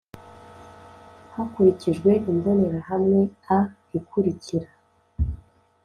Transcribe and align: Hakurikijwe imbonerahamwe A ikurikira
Hakurikijwe 1.33 2.09
imbonerahamwe 2.31 3.19
A 3.57 3.59
ikurikira 3.97 4.69